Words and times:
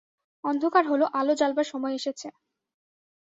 অন্ধকার 0.43 0.83
হল, 0.87 1.01
আলো 1.19 1.33
জ্বালবার 1.39 1.67
সময় 1.71 1.93
এসেছে। 1.95 2.27